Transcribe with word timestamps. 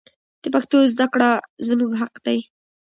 د 0.41 0.43
پښتو 0.53 0.77
زده 0.93 1.05
کړه 1.13 1.29
زموږ 1.67 1.91
حق 2.01 2.15
دی. 2.25 2.39